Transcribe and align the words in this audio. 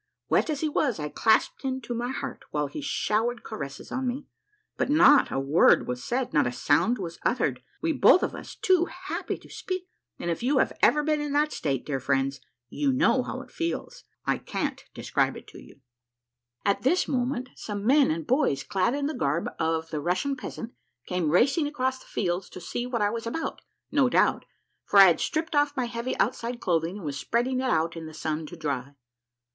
Wet 0.29 0.49
as 0.49 0.61
he 0.61 0.67
was, 0.67 0.97
I 0.99 1.09
clasped 1.09 1.61
him 1.61 1.79
to 1.81 1.93
my 1.93 2.09
heart 2.09 2.43
while 2.49 2.65
he 2.65 2.81
showered 2.81 3.43
caresses 3.43 3.91
on 3.91 4.07
me. 4.07 4.25
But 4.75 4.89
not 4.89 5.29
a 5.29 5.35
Avord 5.35 5.85
was 5.85 6.03
said, 6.03 6.33
not 6.33 6.47
a 6.47 6.51
sound 6.51 6.97
was 6.97 7.19
uttered. 7.21 7.61
We 7.83 7.93
were 7.93 7.99
both 7.99 8.23
of 8.23 8.33
us 8.33 8.55
too 8.55 8.85
happy 8.85 9.37
to 9.37 9.47
speak, 9.51 9.87
and 10.17 10.31
if 10.31 10.41
you 10.41 10.57
have 10.57 10.73
ever 10.81 11.03
been 11.03 11.21
in 11.21 11.33
that 11.33 11.53
state, 11.53 11.85
dear 11.85 11.99
friends, 11.99 12.41
you 12.67 12.91
know 12.91 13.21
how 13.21 13.41
it 13.41 13.51
feels. 13.51 14.05
I 14.25 14.39
can't 14.39 14.83
describe 14.95 15.37
it 15.37 15.45
to 15.49 15.59
you. 15.61 15.81
A 16.65 16.73
MARVELLOUS 16.73 17.07
UNDERGROUND 17.07 17.49
JOURNEY 17.53 17.53
235 17.53 17.53
At 17.53 17.53
tins 17.53 17.77
moment 17.77 17.85
some 17.85 17.85
men 17.85 18.09
and 18.09 18.25
boys 18.25 18.63
clad 18.63 18.95
in 18.95 19.05
the 19.05 19.13
garb 19.13 19.49
of 19.59 19.91
the 19.91 20.01
Russian 20.01 20.35
peasant 20.35 20.73
came 21.05 21.29
racing 21.29 21.67
across 21.67 21.99
the 21.99 22.05
fields 22.07 22.49
to 22.49 22.59
see 22.59 22.87
what 22.87 23.03
I 23.03 23.11
was 23.11 23.27
about, 23.27 23.61
no 23.91 24.09
doubt, 24.09 24.45
for 24.83 24.97
I 24.97 25.05
had 25.05 25.19
stripped 25.19 25.55
off 25.55 25.77
my 25.77 25.85
heavy 25.85 26.17
outside 26.17 26.59
cloth 26.59 26.85
ing, 26.85 26.95
and 26.97 27.05
was 27.05 27.19
spreading 27.19 27.59
it 27.59 27.69
out 27.69 27.95
in 27.95 28.07
the 28.07 28.15
sun 28.15 28.47
to 28.47 28.55
dry. 28.57 28.95